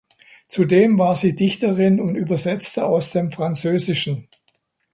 [0.47, 4.29] Zudem war sie Dichterin und übersetzte aus dem Französischen.